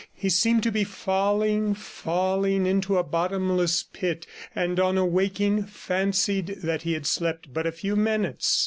He 0.15 0.29
seemed 0.29 0.63
to 0.63 0.71
be 0.71 0.83
falling, 0.83 1.75
falling 1.75 2.65
into 2.65 2.97
a 2.97 3.03
bottomless 3.03 3.83
pit, 3.83 4.25
and 4.55 4.79
on 4.79 4.97
awaking 4.97 5.65
fancied 5.67 6.57
that 6.63 6.81
he 6.81 6.93
had 6.93 7.05
slept 7.05 7.53
but 7.53 7.67
a 7.67 7.71
few 7.71 7.95
minutes. 7.95 8.59